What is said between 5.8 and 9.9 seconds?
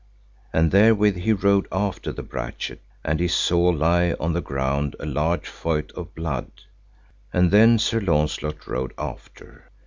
of blood. And then Sir Launcelot rode after.